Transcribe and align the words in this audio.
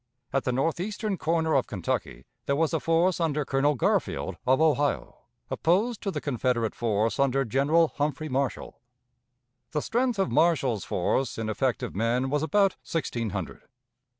At 0.33 0.45
the 0.45 0.51
northeastern 0.51 1.15
comer 1.15 1.53
of 1.53 1.67
Kentucky 1.67 2.25
there 2.47 2.55
was 2.55 2.73
a 2.73 2.79
force 2.79 3.19
under 3.19 3.45
Colonel 3.45 3.75
Garfield, 3.75 4.35
of 4.47 4.59
Ohio, 4.59 5.25
opposed 5.51 6.01
to 6.01 6.09
the 6.09 6.19
Confederate 6.19 6.73
force 6.73 7.19
under 7.19 7.45
General 7.45 7.89
Humphrey 7.89 8.27
Marshall. 8.27 8.81
The 9.73 9.81
strength 9.83 10.17
of 10.17 10.31
Marshall's 10.31 10.85
force 10.85 11.37
in 11.37 11.49
effective 11.49 11.95
men 11.95 12.31
was 12.31 12.41
about 12.41 12.77
sixteen 12.81 13.29
hundred. 13.29 13.61